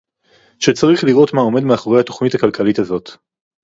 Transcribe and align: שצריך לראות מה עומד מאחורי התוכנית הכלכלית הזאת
שצריך 0.59 1.03
לראות 1.03 1.33
מה 1.33 1.41
עומד 1.41 1.63
מאחורי 1.63 1.99
התוכנית 1.99 2.35
הכלכלית 2.35 2.79
הזאת 2.79 3.09